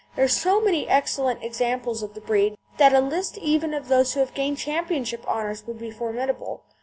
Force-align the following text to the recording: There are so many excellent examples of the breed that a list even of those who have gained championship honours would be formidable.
There 0.15 0.25
are 0.25 0.27
so 0.27 0.59
many 0.59 0.87
excellent 0.89 1.43
examples 1.43 2.01
of 2.01 2.15
the 2.15 2.21
breed 2.21 2.55
that 2.77 2.91
a 2.91 2.99
list 2.99 3.37
even 3.37 3.71
of 3.75 3.87
those 3.87 4.13
who 4.15 4.19
have 4.21 4.33
gained 4.33 4.57
championship 4.57 5.23
honours 5.27 5.67
would 5.67 5.77
be 5.77 5.91
formidable. 5.91 6.63